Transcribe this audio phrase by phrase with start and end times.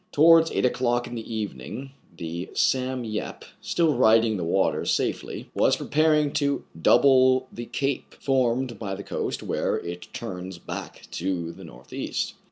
[0.11, 5.75] Towards eight o'clock in the evening, the" Sam Yep," still riding the waters safely, was
[5.75, 11.63] preparing to double the cape, formed by the coast where it turns back to the
[11.63, 12.33] north east.